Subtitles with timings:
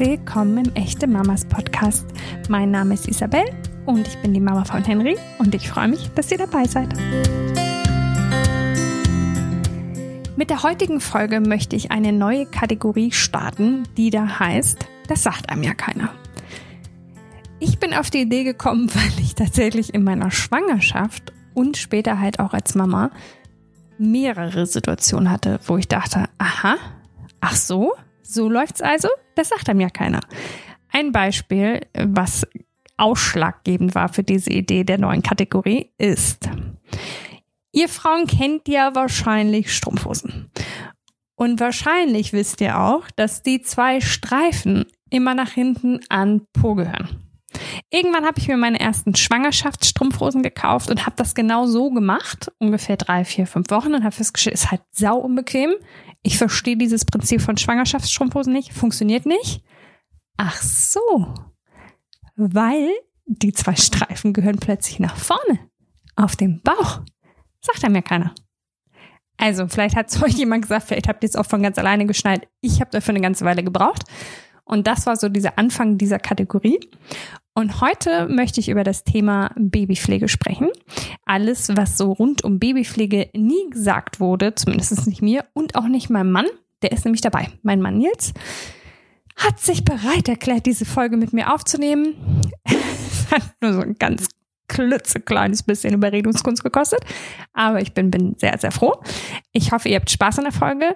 [0.00, 2.06] willkommen im Echte Mamas Podcast.
[2.48, 3.44] Mein Name ist Isabel
[3.84, 6.88] und ich bin die Mama von Henry und ich freue mich, dass ihr dabei seid.
[10.36, 15.50] Mit der heutigen Folge möchte ich eine neue Kategorie starten, die da heißt, das sagt
[15.50, 16.08] einem ja keiner.
[17.58, 22.40] Ich bin auf die Idee gekommen, weil ich tatsächlich in meiner Schwangerschaft und später halt
[22.40, 23.10] auch als Mama
[23.98, 26.76] mehrere Situationen hatte, wo ich dachte, aha,
[27.42, 27.92] ach so,
[28.32, 29.08] so läuft's also?
[29.34, 30.20] Das sagt einem ja keiner.
[30.92, 32.46] Ein Beispiel, was
[32.96, 36.48] ausschlaggebend war für diese Idee der neuen Kategorie, ist,
[37.72, 40.50] ihr Frauen kennt ja wahrscheinlich Strumpfhosen.
[41.34, 47.29] Und wahrscheinlich wisst ihr auch, dass die zwei Streifen immer nach hinten an Po gehören.
[47.90, 52.96] Irgendwann habe ich mir meine ersten Schwangerschaftsstrumpfhosen gekauft und habe das genau so gemacht, ungefähr
[52.96, 55.72] drei, vier, fünf Wochen und habe festgestellt, ist halt sau unbequem.
[56.22, 59.62] Ich verstehe dieses Prinzip von Schwangerschaftsstrumpfhosen nicht, funktioniert nicht.
[60.36, 61.34] Ach so,
[62.36, 62.90] weil
[63.26, 65.58] die zwei Streifen gehören plötzlich nach vorne,
[66.16, 67.00] auf dem Bauch.
[67.60, 68.34] Sagt er mir keiner.
[69.36, 72.06] Also, vielleicht hat es euch jemand gesagt, vielleicht habt ihr es auch von ganz alleine
[72.06, 72.46] geschnallt.
[72.60, 74.04] Ich habe dafür eine ganze Weile gebraucht.
[74.70, 76.78] Und das war so dieser Anfang dieser Kategorie.
[77.54, 80.68] Und heute möchte ich über das Thema Babypflege sprechen.
[81.26, 86.08] Alles, was so rund um Babypflege nie gesagt wurde, zumindest nicht mir und auch nicht
[86.08, 86.46] meinem Mann,
[86.82, 87.48] der ist nämlich dabei.
[87.62, 88.32] Mein Mann Nils
[89.34, 92.14] hat sich bereit erklärt, diese Folge mit mir aufzunehmen.
[93.32, 94.28] Hat nur so ein ganz
[94.68, 97.00] klitzekleines bisschen Überredungskunst gekostet.
[97.54, 99.02] Aber ich bin, bin sehr, sehr froh.
[99.50, 100.94] Ich hoffe, ihr habt Spaß an der Folge.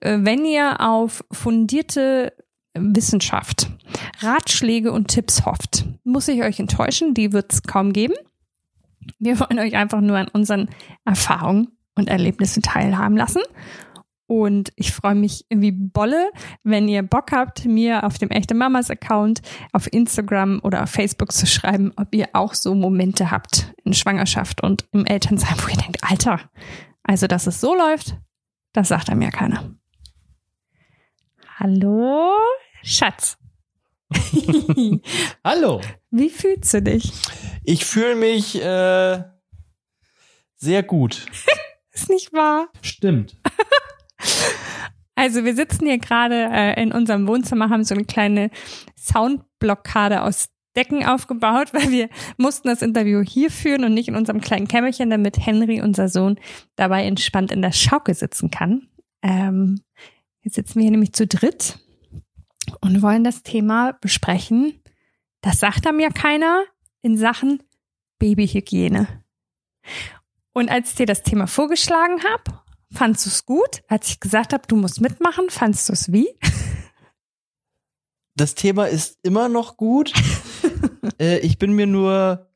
[0.00, 2.34] Äh, wenn ihr auf fundierte
[2.74, 3.70] Wissenschaft,
[4.20, 8.14] Ratschläge und Tipps hofft, muss ich euch enttäuschen, die wird es kaum geben.
[9.18, 10.68] Wir wollen euch einfach nur an unseren
[11.04, 13.42] Erfahrungen und Erlebnissen teilhaben lassen.
[14.26, 16.30] Und ich freue mich wie Bolle,
[16.62, 21.30] wenn ihr Bock habt, mir auf dem Echte Mamas Account auf Instagram oder auf Facebook
[21.32, 25.76] zu schreiben, ob ihr auch so Momente habt in Schwangerschaft und im Elternsein, wo ihr
[25.76, 26.40] denkt, Alter,
[27.02, 28.16] also dass es so läuft,
[28.72, 29.74] das sagt einem ja keiner.
[31.58, 32.32] Hallo,
[32.84, 33.38] Schatz.
[35.44, 35.80] Hallo.
[36.10, 37.12] Wie fühlst du dich?
[37.64, 39.24] Ich fühle mich äh,
[40.56, 41.24] sehr gut.
[41.92, 42.68] Ist nicht wahr?
[42.82, 43.36] Stimmt.
[45.16, 48.50] Also wir sitzen hier gerade äh, in unserem Wohnzimmer, haben so eine kleine
[48.98, 54.40] Soundblockade aus Decken aufgebaut, weil wir mussten das Interview hier führen und nicht in unserem
[54.40, 56.36] kleinen Kämmerchen, damit Henry, unser Sohn,
[56.74, 58.88] dabei entspannt in der Schaukel sitzen kann.
[59.22, 59.82] Ähm,
[60.42, 61.78] jetzt sitzen wir hier nämlich zu dritt
[62.80, 64.80] und wollen das Thema besprechen.
[65.40, 66.64] Das sagt einem ja keiner
[67.02, 67.62] in Sachen
[68.18, 69.24] Babyhygiene.
[70.52, 72.60] Und als ich dir das Thema vorgeschlagen habe,
[72.92, 73.82] fandst du es gut?
[73.88, 76.28] Als ich gesagt habe, du musst mitmachen, fandst du es wie?
[78.36, 80.12] Das Thema ist immer noch gut.
[81.20, 82.48] äh, ich bin mir nur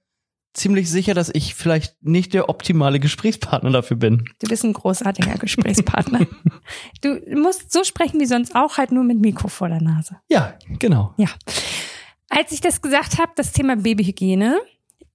[0.59, 4.25] ziemlich sicher, dass ich vielleicht nicht der optimale Gesprächspartner dafür bin.
[4.41, 6.27] Du bist ein großartiger Gesprächspartner.
[7.03, 10.17] du musst so sprechen wie sonst auch, halt nur mit Mikro vor der Nase.
[10.29, 11.15] Ja, genau.
[11.17, 11.29] Ja.
[12.29, 14.61] Als ich das gesagt habe, das Thema Babyhygiene,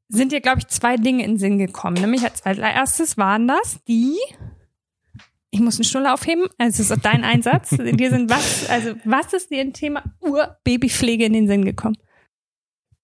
[0.10, 1.96] sind dir, glaube ich, zwei Dinge in den Sinn gekommen.
[2.00, 4.16] Nämlich als allererstes waren das die,
[5.50, 7.70] ich muss eine Stulle aufheben, also es ist dein Einsatz.
[7.78, 11.98] dir sind was, also was ist dir im Thema Ur-Babypflege in den Sinn gekommen?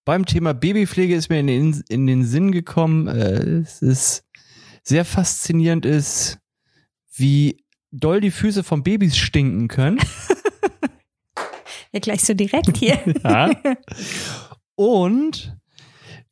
[0.09, 4.23] Beim Thema Babypflege ist mir in den, in den Sinn gekommen, äh, es ist
[4.81, 6.39] sehr faszinierend ist,
[7.13, 9.99] wie doll die Füße von Babys stinken können.
[11.91, 12.97] ja, gleich so direkt hier.
[13.23, 13.51] ja.
[14.73, 15.55] Und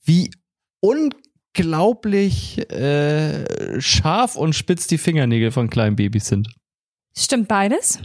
[0.03, 0.31] wie
[0.79, 6.49] unglaublich äh, scharf und spitz die Fingernägel von kleinen Babys sind.
[7.15, 7.99] Stimmt beides.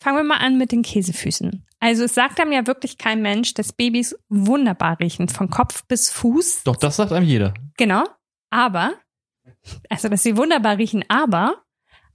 [0.00, 1.66] Fangen wir mal an mit den Käsefüßen.
[1.82, 6.10] Also es sagt einem ja wirklich kein Mensch, dass Babys wunderbar riechen, von Kopf bis
[6.10, 6.62] Fuß.
[6.62, 7.54] Doch, das sagt einem jeder.
[7.76, 8.04] Genau.
[8.50, 8.92] Aber,
[9.88, 11.56] also dass sie wunderbar riechen, aber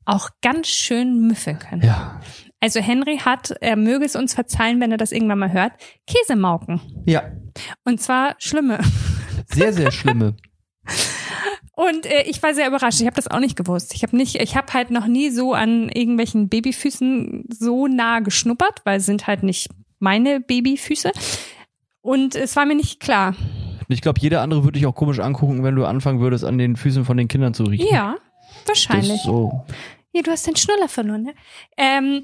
[0.05, 1.81] auch ganz schön müffeln können.
[1.81, 2.21] Ja.
[2.61, 5.73] Also Henry hat, er möge es uns verzeihen, wenn er das irgendwann mal hört,
[6.07, 7.03] Käsemauken.
[7.05, 7.29] Ja.
[7.83, 8.79] Und zwar schlimme.
[9.47, 10.37] Sehr, sehr schlimme.
[11.77, 12.99] Und äh, ich war sehr überrascht.
[12.99, 13.93] Ich habe das auch nicht gewusst.
[13.93, 18.81] Ich habe nicht, ich habe halt noch nie so an irgendwelchen Babyfüßen so nah geschnuppert,
[18.83, 19.69] weil es sind halt nicht
[19.99, 21.11] meine Babyfüße.
[22.01, 23.35] Und es war mir nicht klar.
[23.89, 26.77] Ich glaube, jeder andere würde dich auch komisch angucken, wenn du anfangen würdest, an den
[26.77, 27.93] Füßen von den Kindern zu riechen.
[27.93, 28.15] Ja,
[28.65, 29.21] wahrscheinlich.
[29.21, 29.63] so.
[30.13, 31.35] Ja, du hast den Schnuller verloren, ne?
[31.77, 32.23] Ähm,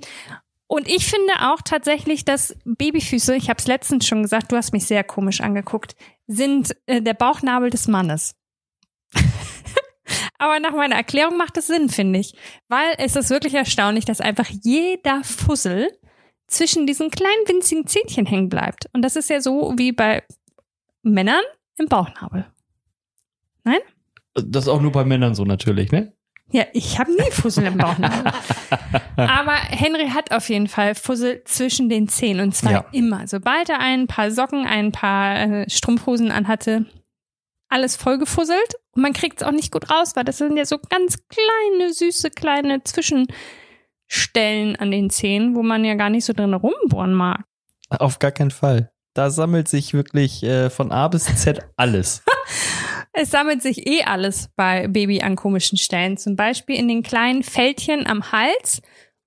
[0.65, 4.73] und ich finde auch tatsächlich, dass Babyfüße, ich habe es letztens schon gesagt, du hast
[4.73, 5.95] mich sehr komisch angeguckt,
[6.25, 8.35] sind äh, der Bauchnabel des Mannes.
[10.43, 12.33] Aber nach meiner Erklärung macht es Sinn, finde ich.
[12.67, 15.87] Weil es ist wirklich erstaunlich, dass einfach jeder Fussel
[16.47, 18.89] zwischen diesen kleinen winzigen Zähnchen hängen bleibt.
[18.91, 20.21] Und das ist ja so wie bei
[21.01, 21.41] Männern
[21.77, 22.45] im Bauchnabel.
[23.63, 23.79] Nein?
[24.33, 26.11] Das ist auch nur bei Männern so natürlich, ne?
[26.51, 28.33] Ja, ich habe nie Fussel im Bauchnabel.
[29.15, 32.85] Aber Henry hat auf jeden Fall Fussel zwischen den Zähnen und zwar Ja.
[32.91, 33.27] immer.
[33.27, 36.85] Sobald er ein paar Socken, ein paar äh, Strumpfhosen anhatte,
[37.73, 40.77] alles vollgefusselt und man kriegt es auch nicht gut raus, weil das sind ja so
[40.89, 46.53] ganz kleine, süße, kleine Zwischenstellen an den Zähnen, wo man ja gar nicht so drin
[46.53, 47.43] rumbohren mag.
[47.89, 48.91] Auf gar keinen Fall.
[49.13, 52.23] Da sammelt sich wirklich äh, von A bis Z alles.
[53.15, 57.43] Es sammelt sich eh alles bei Baby an komischen Stellen, zum Beispiel in den kleinen
[57.43, 58.81] Fältchen am Hals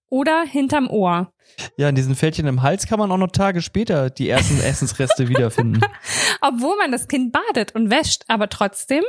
[0.08, 1.32] oder hinterm Ohr.
[1.76, 5.28] ja, in diesen Fältchen im Hals kann man auch noch Tage später die ersten Essensreste
[5.28, 5.80] wiederfinden.
[6.40, 9.02] Obwohl man das Kind badet und wäscht, aber trotzdem.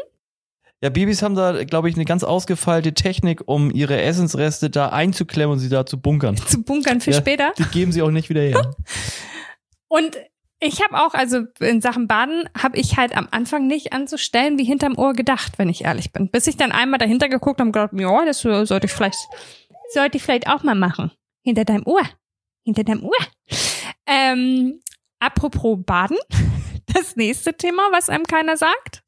[0.81, 5.53] Ja, Babys haben da, glaube ich, eine ganz ausgefeilte Technik, um ihre Essensreste da einzuklemmen
[5.53, 6.37] und sie da zu bunkern.
[6.47, 7.17] zu bunkern für Ja.
[7.17, 7.51] später.
[7.57, 8.75] Die geben sie auch nicht wieder her.
[9.89, 10.17] Und
[10.59, 14.17] ich habe auch, also in Sachen Baden, habe ich halt am Anfang nicht an so
[14.17, 16.29] Stellen wie hinterm Ohr gedacht, wenn ich ehrlich bin.
[16.29, 19.17] Bis ich dann einmal dahinter geguckt habe und gedacht, ja, das sollte ich vielleicht,
[19.93, 21.11] sollte ich vielleicht auch mal machen.
[21.43, 22.03] Hinter deinem Ohr.
[22.63, 23.17] Hinter deinem Ohr.
[24.05, 24.79] Ähm,
[25.19, 26.17] apropos Baden,
[26.87, 29.03] das nächste Thema, was einem keiner sagt.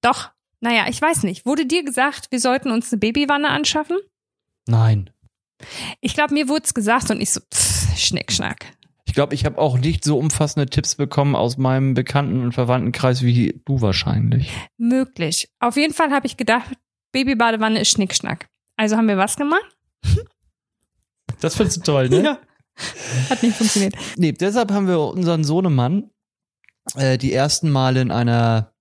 [0.00, 0.30] Doch,
[0.60, 1.46] naja, ich weiß nicht.
[1.46, 3.98] Wurde dir gesagt, wir sollten uns eine Babywanne anschaffen?
[4.66, 5.10] Nein.
[6.00, 8.66] Ich glaube, mir wurde es gesagt und ich so, pff, Schnickschnack.
[9.04, 13.22] Ich glaube, ich habe auch nicht so umfassende Tipps bekommen aus meinem Bekannten- und Verwandtenkreis
[13.22, 14.52] wie du wahrscheinlich.
[14.76, 15.48] Möglich.
[15.60, 16.72] Auf jeden Fall habe ich gedacht,
[17.12, 18.48] Babybadewanne ist Schnickschnack.
[18.76, 19.75] Also haben wir was gemacht?
[21.40, 22.38] Das findest du toll, ne?
[23.30, 23.94] Hat nicht funktioniert.
[24.16, 26.10] Nee, deshalb haben wir unseren Sohnemann
[26.94, 28.72] äh, die ersten Male in einer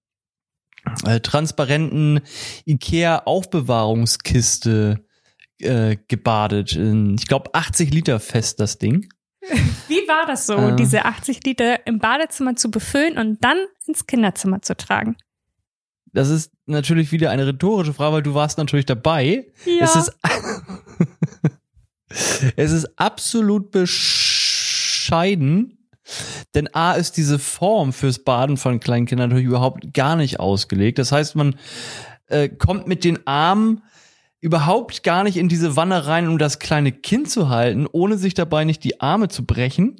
[1.06, 2.22] äh, transparenten
[2.66, 5.06] Ikea-Aufbewahrungskiste
[5.60, 6.74] äh, gebadet.
[6.74, 9.10] In, ich glaube, 80 Liter fest das Ding.
[9.88, 10.76] Wie war das so, Äh.
[10.76, 15.16] diese 80 Liter im Badezimmer zu befüllen und dann ins Kinderzimmer zu tragen?
[16.14, 19.52] Das ist natürlich wieder eine rhetorische Frage, weil du warst natürlich dabei.
[19.66, 19.84] Ja.
[19.84, 20.14] Es ist,
[22.56, 25.76] es ist absolut bescheiden,
[26.54, 31.00] denn A ist diese Form fürs Baden von kleinen Kindern natürlich überhaupt gar nicht ausgelegt.
[31.00, 31.56] Das heißt, man
[32.28, 33.82] äh, kommt mit den Armen
[34.40, 38.36] überhaupt gar nicht in diese Wanne rein, um das kleine Kind zu halten, ohne sich
[38.36, 40.00] dabei nicht die Arme zu brechen.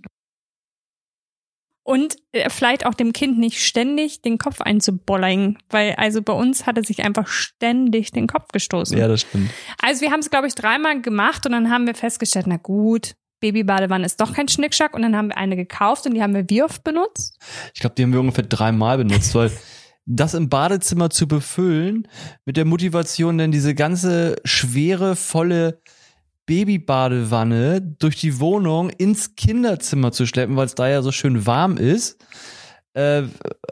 [1.86, 2.18] Und
[2.48, 6.84] vielleicht auch dem Kind nicht ständig den Kopf einzubollern, weil also bei uns hat er
[6.84, 8.98] sich einfach ständig den Kopf gestoßen.
[8.98, 9.52] Ja, das stimmt.
[9.80, 13.16] Also wir haben es, glaube ich, dreimal gemacht und dann haben wir festgestellt, na gut,
[13.40, 16.50] Babybadewanne ist doch kein Schnickschnack und dann haben wir eine gekauft und die haben wir
[16.50, 17.38] wie oft benutzt?
[17.76, 19.52] Ich glaube, die haben wir ungefähr dreimal benutzt, weil
[20.08, 22.08] das im Badezimmer zu befüllen
[22.46, 25.82] mit der Motivation, dann diese ganze schwere, volle
[26.46, 31.78] Babybadewanne durch die Wohnung ins Kinderzimmer zu schleppen, weil es da ja so schön warm
[31.78, 32.24] ist,
[32.94, 33.24] äh,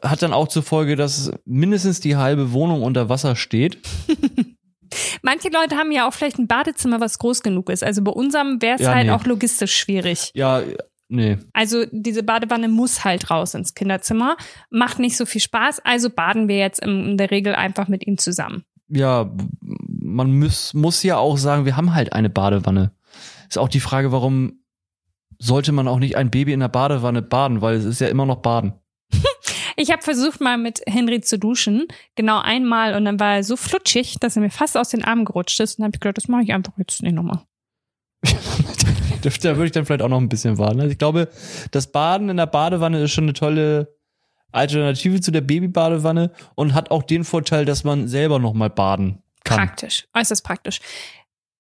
[0.04, 3.78] hat dann auch zur Folge, dass mindestens die halbe Wohnung unter Wasser steht.
[5.22, 7.84] Manche Leute haben ja auch vielleicht ein Badezimmer, was groß genug ist.
[7.84, 9.12] Also bei unserem wäre es Ja, halt nee.
[9.12, 10.32] auch logistisch schwierig.
[10.36, 10.62] Ja,
[11.10, 11.38] nee.
[11.54, 14.38] Also diese Badewanne muss halt raus ins Kinderzimmer.
[14.70, 18.18] Macht nicht so viel Spaß, also baden wir jetzt in der Regel einfach mit ihm
[18.18, 18.66] zusammen.
[18.88, 19.32] Ja,
[20.14, 22.92] man muss, muss ja auch sagen, wir haben halt eine Badewanne.
[23.50, 24.64] Ist auch die Frage, warum
[25.40, 28.26] sollte man auch nicht ein Baby in der Badewanne baden, weil es ist ja immer
[28.26, 28.74] noch Baden.
[29.76, 33.58] Ich habe versucht mal mit Henry zu duschen, genau einmal und dann war er so
[33.58, 36.18] flutschig, dass er mir fast aus den Armen gerutscht ist und dann habe ich gedacht,
[36.18, 37.42] das mache ich einfach jetzt nicht nochmal.
[38.22, 40.80] da würde ich dann vielleicht auch noch ein bisschen warten.
[40.80, 41.28] Also ich glaube,
[41.72, 43.98] das Baden in der Badewanne ist schon eine tolle
[44.52, 49.23] Alternative zu der Babybadewanne und hat auch den Vorteil, dass man selber noch mal baden
[49.44, 49.58] kann.
[49.58, 50.80] Praktisch, äußerst praktisch.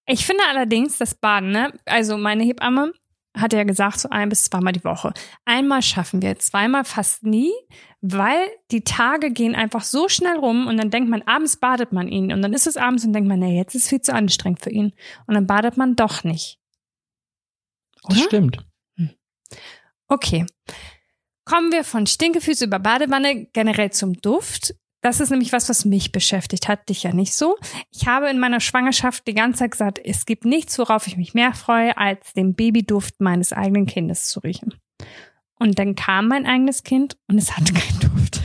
[0.06, 1.74] Ich finde allerdings das Baden, ne?
[1.86, 2.94] Also meine Hebamme
[3.36, 5.13] hat ja gesagt, so ein bis zweimal die Woche.
[5.46, 7.52] Einmal schaffen wir, zweimal fast nie,
[8.02, 12.08] weil die Tage gehen einfach so schnell rum und dann denkt man, abends badet man
[12.08, 14.13] ihn und dann ist es abends und denkt man, nee, jetzt ist es viel zu
[14.13, 14.94] anstrengend für ihn.
[15.25, 16.60] Und dann badet man doch nicht.
[18.04, 18.25] Das Oder?
[18.25, 18.66] stimmt.
[20.08, 20.46] Okay.
[21.46, 24.75] Kommen wir von Stinkefüße über Badewanne generell zum Duft.
[25.04, 27.58] Das ist nämlich was, was mich beschäftigt hat, dich ja nicht so.
[27.92, 31.34] Ich habe in meiner Schwangerschaft die ganze Zeit gesagt, es gibt nichts, worauf ich mich
[31.34, 34.74] mehr freue, als den Babyduft meines eigenen Kindes zu riechen.
[35.60, 38.42] Und dann kam mein eigenes Kind und es hatte keinen Duft.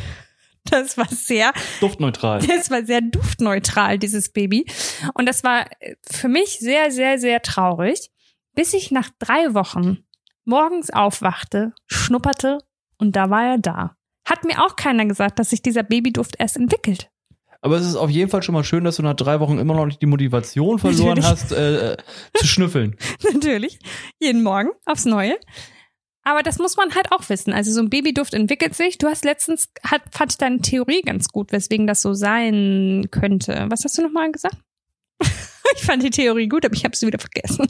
[0.64, 2.40] Das war sehr Duftneutral.
[2.46, 4.66] das war sehr duftneutral, dieses Baby.
[5.14, 5.64] Und das war
[6.02, 8.10] für mich sehr, sehr, sehr traurig,
[8.54, 9.98] bis ich nach drei Wochen
[10.44, 12.58] morgens aufwachte, schnupperte
[12.98, 13.97] und da war er da.
[14.28, 17.10] Hat mir auch keiner gesagt, dass sich dieser Babyduft erst entwickelt.
[17.60, 19.74] Aber es ist auf jeden Fall schon mal schön, dass du nach drei Wochen immer
[19.74, 21.26] noch nicht die Motivation verloren Natürlich.
[21.26, 21.96] hast, äh, äh,
[22.34, 22.96] zu schnüffeln.
[23.32, 23.78] Natürlich.
[24.20, 25.36] Jeden Morgen aufs Neue.
[26.22, 27.54] Aber das muss man halt auch wissen.
[27.54, 28.98] Also so ein Babyduft entwickelt sich.
[28.98, 33.66] Du hast letztens, hat, fand ich deine Theorie ganz gut, weswegen das so sein könnte.
[33.70, 34.58] Was hast du nochmal gesagt?
[35.20, 37.66] ich fand die Theorie gut, aber ich habe sie wieder vergessen.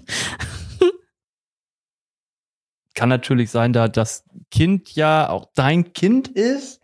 [2.98, 6.80] Kann natürlich sein, da das Kind ja auch dein Kind ist.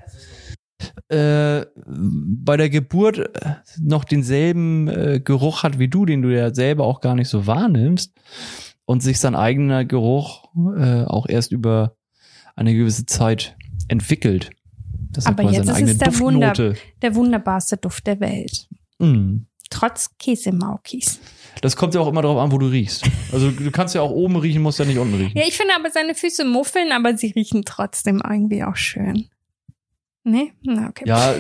[1.09, 6.55] Äh, bei der Geburt äh, noch denselben äh, Geruch hat wie du, den du ja
[6.55, 8.13] selber auch gar nicht so wahrnimmst
[8.85, 10.45] und sich sein eigener Geruch
[10.77, 11.97] äh, auch erst über
[12.55, 13.57] eine gewisse Zeit
[13.89, 14.51] entwickelt.
[15.11, 18.69] Das Aber jetzt ist es der, Wunder, der wunderbarste Duft der Welt.
[19.01, 19.39] Mm.
[19.71, 21.21] Trotz Käsemaukis.
[21.61, 23.05] Das kommt ja auch immer darauf an, wo du riechst.
[23.33, 25.37] Also du kannst ja auch oben riechen, musst ja nicht unten riechen.
[25.37, 29.29] Ja, ich finde aber seine Füße muffeln, aber sie riechen trotzdem irgendwie auch schön.
[30.25, 30.53] Nee?
[30.63, 31.05] Na, okay.
[31.07, 31.35] Ja,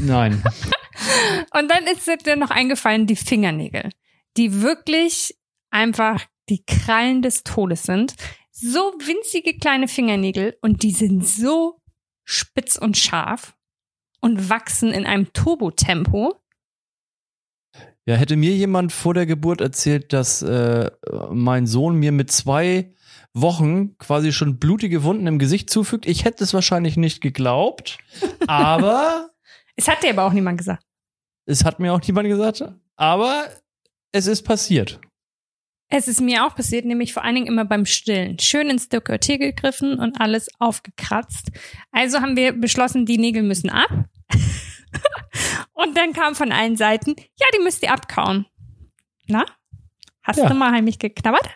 [0.00, 0.42] nein.
[1.54, 3.90] Und dann ist dir noch eingefallen, die Fingernägel,
[4.36, 5.36] die wirklich
[5.70, 8.14] einfach die Krallen des Todes sind.
[8.50, 11.80] So winzige kleine Fingernägel und die sind so
[12.24, 13.56] spitz und scharf
[14.20, 16.41] und wachsen in einem Turbotempo.
[18.06, 20.90] Ja, hätte mir jemand vor der Geburt erzählt, dass äh,
[21.30, 22.92] mein Sohn mir mit zwei
[23.32, 27.98] Wochen quasi schon blutige Wunden im Gesicht zufügt, ich hätte es wahrscheinlich nicht geglaubt.
[28.46, 29.30] Aber.
[29.76, 30.84] es hat dir aber auch niemand gesagt.
[31.46, 32.64] Es hat mir auch niemand gesagt.
[32.96, 33.46] Aber
[34.12, 35.00] es ist passiert.
[35.88, 38.38] Es ist mir auch passiert, nämlich vor allen Dingen immer beim Stillen.
[38.38, 41.50] Schön ins Dekolleté gegriffen und alles aufgekratzt.
[41.90, 43.90] Also haben wir beschlossen, die Nägel müssen ab.
[45.72, 48.46] Und dann kam von allen Seiten, ja, die müsst ihr abkauen.
[49.26, 49.44] Na?
[50.22, 50.48] Hast ja.
[50.48, 51.48] du mal heimlich geknabbert?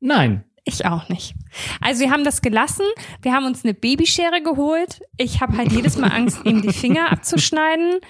[0.00, 0.44] Nein.
[0.64, 1.34] Ich auch nicht.
[1.80, 2.84] Also wir haben das gelassen.
[3.22, 5.00] Wir haben uns eine Babyschere geholt.
[5.16, 8.00] Ich habe halt jedes Mal Angst, ihm die Finger abzuschneiden.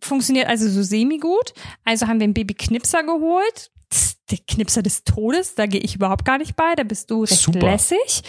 [0.00, 1.52] Funktioniert also so semi-gut.
[1.84, 3.72] Also haben wir einen Babyknipser geholt
[4.30, 7.40] der Knipser des Todes, da gehe ich überhaupt gar nicht bei, da bist du recht
[7.40, 7.60] Super.
[7.60, 8.22] lässig.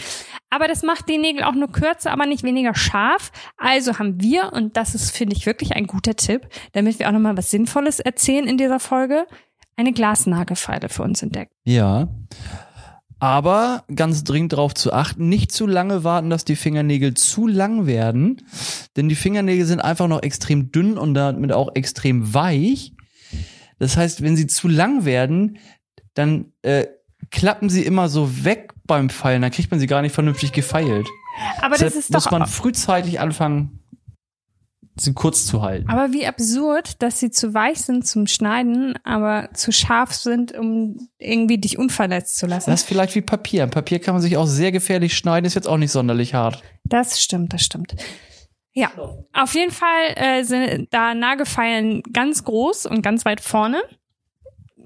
[0.51, 3.31] Aber das macht die Nägel auch nur kürzer, aber nicht weniger scharf.
[3.57, 7.13] Also haben wir, und das ist, finde ich, wirklich ein guter Tipp, damit wir auch
[7.13, 9.25] nochmal was Sinnvolles erzählen in dieser Folge,
[9.77, 11.53] eine Glasnagelfeile für uns entdeckt.
[11.63, 12.09] Ja.
[13.17, 17.85] Aber ganz dringend darauf zu achten, nicht zu lange warten, dass die Fingernägel zu lang
[17.85, 18.41] werden.
[18.97, 22.93] Denn die Fingernägel sind einfach noch extrem dünn und damit auch extrem weich.
[23.79, 25.59] Das heißt, wenn sie zu lang werden,
[26.13, 26.87] dann äh,
[27.29, 29.41] klappen sie immer so weg beim Feilen.
[29.41, 31.07] Dann kriegt man sie gar nicht vernünftig gefeilt.
[31.61, 33.79] Aber Deshalb das ist muss doch man frühzeitig anfangen,
[34.97, 35.89] sie kurz zu halten.
[35.89, 41.07] Aber wie absurd, dass sie zu weich sind zum Schneiden, aber zu scharf sind, um
[41.19, 42.69] irgendwie dich unverletzt zu lassen.
[42.69, 43.65] Das ist vielleicht wie Papier.
[43.67, 46.61] Papier kann man sich auch sehr gefährlich schneiden, ist jetzt auch nicht sonderlich hart.
[46.83, 47.95] Das stimmt, das stimmt.
[48.73, 48.91] Ja,
[49.31, 53.81] auf jeden Fall äh, sind da Nagelfeilen ganz groß und ganz weit vorne.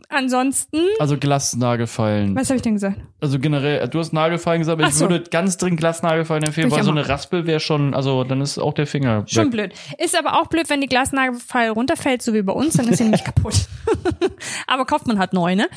[0.09, 0.79] Ansonsten.
[0.99, 2.35] Also Glasnagelfeilen.
[2.35, 2.99] Was habe ich denn gesagt?
[3.19, 5.09] Also generell, du hast Nagelfeilen gesagt, aber Ach ich so.
[5.09, 8.73] würde ganz dringend Glasnagelfeilen empfehlen, weil so eine Raspel wäre schon, also dann ist auch
[8.73, 9.23] der Finger.
[9.27, 9.73] Schon blöd.
[9.97, 13.05] Ist aber auch blöd, wenn die Glasnagelfeile runterfällt, so wie bei uns, dann ist sie
[13.05, 13.67] nicht kaputt.
[14.67, 15.67] aber kauft man halt neu, ne?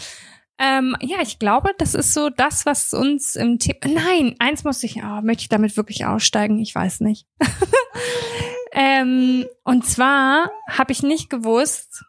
[0.61, 3.79] Ähm, ja, ich glaube, das ist so das, was uns im Thema.
[3.87, 6.59] Nein, eins muss ich, oh, möchte ich damit wirklich aussteigen?
[6.59, 7.27] Ich weiß nicht.
[8.73, 12.05] ähm, und zwar habe ich nicht gewusst,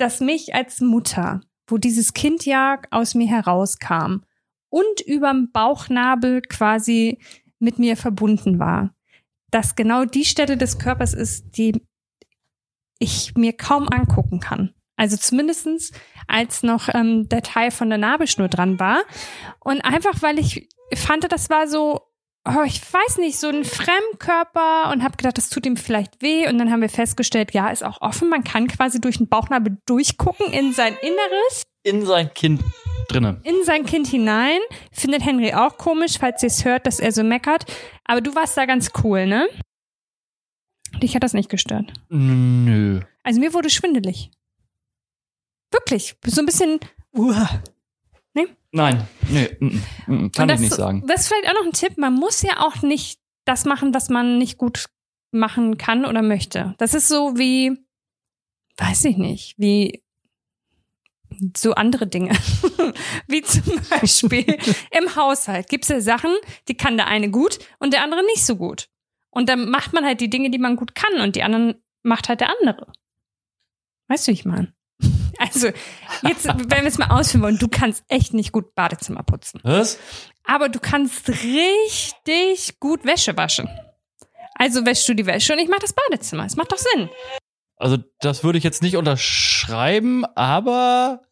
[0.00, 4.22] dass mich als Mutter, wo dieses Kind ja aus mir herauskam
[4.68, 7.18] und überm Bauchnabel quasi
[7.58, 8.94] mit mir verbunden war,
[9.50, 11.82] dass genau die Stelle des Körpers ist, die
[12.98, 14.74] ich mir kaum angucken kann.
[14.96, 15.92] Also zumindestens
[16.28, 19.02] als noch ähm, der Teil von der Nabelschnur dran war.
[19.58, 22.00] Und einfach, weil ich fand, das war so,
[22.46, 26.48] oh, ich weiß nicht, so ein Fremdkörper und habe gedacht, das tut ihm vielleicht weh.
[26.48, 28.28] Und dann haben wir festgestellt, ja, ist auch offen.
[28.28, 31.64] Man kann quasi durch den Bauchnabel durchgucken in sein Inneres.
[31.82, 32.62] In sein Kind
[33.08, 33.40] drinnen.
[33.44, 34.60] In sein Kind hinein.
[34.92, 37.64] Findet Henry auch komisch, falls ihr es hört, dass er so meckert.
[38.04, 39.48] Aber du warst da ganz cool, ne?
[41.02, 41.92] Dich hat das nicht gestört.
[42.08, 43.00] Nö.
[43.22, 44.30] Also mir wurde schwindelig.
[45.70, 46.16] Wirklich.
[46.26, 46.80] So ein bisschen.
[47.14, 47.34] Uh,
[48.34, 48.46] nee?
[48.72, 51.04] Nein, nee, mm, mm, kann das, ich nicht sagen.
[51.06, 51.98] Das ist vielleicht auch noch ein Tipp.
[51.98, 54.86] Man muss ja auch nicht das machen, was man nicht gut
[55.32, 56.74] machen kann oder möchte.
[56.78, 57.76] Das ist so wie,
[58.76, 60.02] weiß ich nicht, wie
[61.56, 62.32] so andere Dinge.
[63.26, 64.58] wie zum Beispiel
[64.90, 66.34] im Haushalt gibt es ja Sachen,
[66.68, 68.88] die kann der eine gut und der andere nicht so gut.
[69.30, 72.28] Und dann macht man halt die Dinge, die man gut kann und die anderen macht
[72.28, 72.92] halt der andere.
[74.08, 74.74] Weißt du, wie ich meine?
[75.38, 75.68] Also,
[76.22, 79.60] jetzt, wenn wir es mal ausführen wollen, du kannst echt nicht gut Badezimmer putzen.
[79.62, 79.98] Was?
[80.44, 83.68] Aber du kannst richtig gut Wäsche waschen.
[84.54, 86.44] Also wäschst du die Wäsche und ich mach das Badezimmer.
[86.44, 87.08] Es macht doch Sinn.
[87.76, 91.22] Also das würde ich jetzt nicht unterschreiben, aber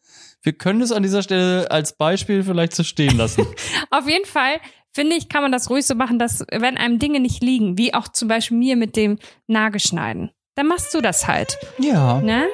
[0.41, 3.45] wir können es an dieser Stelle als Beispiel vielleicht so stehen lassen.
[3.91, 4.59] Auf jeden Fall
[4.91, 7.93] finde ich, kann man das ruhig so machen, dass wenn einem Dinge nicht liegen, wie
[7.93, 11.57] auch zum Beispiel mir mit dem Nagelschneiden, dann machst du das halt.
[11.77, 12.21] Ja.
[12.21, 12.47] Ne?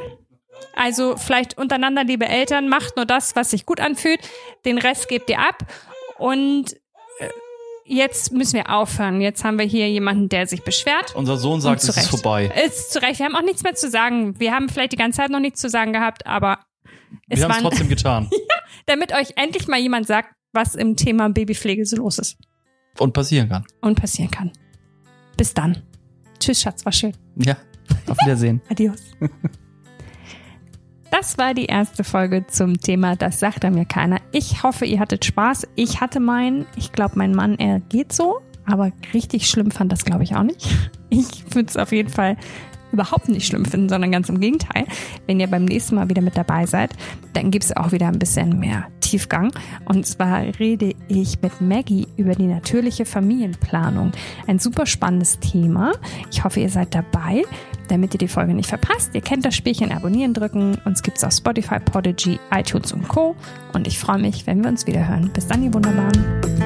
[0.75, 4.19] Also vielleicht untereinander, liebe Eltern, macht nur das, was sich gut anfühlt.
[4.65, 5.65] Den Rest gebt ihr ab.
[6.17, 6.73] Und
[7.19, 7.29] äh,
[7.85, 9.21] jetzt müssen wir aufhören.
[9.21, 11.15] Jetzt haben wir hier jemanden, der sich beschwert.
[11.15, 12.51] Unser Sohn sagt, es ist vorbei.
[12.65, 13.19] Ist zu Recht.
[13.19, 14.39] Wir haben auch nichts mehr zu sagen.
[14.39, 16.59] Wir haben vielleicht die ganze Zeit noch nichts zu sagen gehabt, aber
[17.29, 18.29] es Wir haben es trotzdem getan.
[18.85, 22.37] damit euch endlich mal jemand sagt, was im Thema Babypflege so los ist
[22.99, 23.65] Und passieren kann.
[23.81, 24.51] und passieren kann.
[25.37, 25.83] Bis dann.
[26.39, 27.15] Tschüss, Schatz, war schön.
[27.37, 27.57] Ja.
[28.07, 28.61] Auf Wiedersehen.
[28.69, 29.01] Adios.
[31.11, 34.19] Das war die erste Folge zum Thema Das sagt er mir keiner.
[34.31, 35.67] Ich hoffe, ihr hattet Spaß.
[35.75, 36.65] Ich hatte meinen.
[36.75, 38.41] Ich glaube, mein Mann, er geht so.
[38.65, 40.67] Aber richtig schlimm fand das, glaube ich, auch nicht.
[41.09, 42.35] Ich würde es auf jeden Fall
[42.95, 44.85] überhaupt nicht schlimm finden, sondern ganz im Gegenteil.
[45.27, 46.91] Wenn ihr beim nächsten Mal wieder mit dabei seid,
[47.33, 49.51] dann gibt es auch wieder ein bisschen mehr Tiefgang.
[49.85, 54.11] Und zwar rede ich mit Maggie über die natürliche Familienplanung.
[54.47, 55.93] Ein super spannendes Thema.
[56.31, 57.43] Ich hoffe, ihr seid dabei,
[57.87, 59.11] damit ihr die Folge nicht verpasst.
[59.13, 60.77] Ihr kennt das Spielchen Abonnieren drücken.
[60.85, 63.35] Uns gibt es auf Spotify, Podigy, iTunes und Co.
[63.73, 65.29] Und ich freue mich, wenn wir uns wieder hören.
[65.33, 66.64] Bis dann, ihr Wunderbaren.